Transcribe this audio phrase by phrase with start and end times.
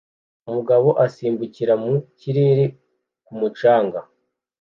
[0.49, 2.65] Umugabo asimbukira mu kirere
[3.25, 3.99] ku mucanga